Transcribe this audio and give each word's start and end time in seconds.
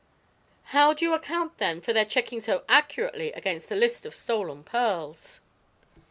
"How 0.73 0.93
do 0.93 1.05
you 1.05 1.13
account, 1.13 1.59
then, 1.59 1.79
for 1.79 1.93
their 1.93 2.05
checking 2.05 2.39
so 2.39 2.63
accurately 2.67 3.31
against 3.33 3.69
the 3.69 3.75
list 3.75 4.03
of 4.03 4.15
stolen 4.15 4.63
pearls?" 4.63 5.41